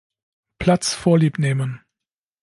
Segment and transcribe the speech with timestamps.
[0.57, 1.81] Platz vorliebnehmen.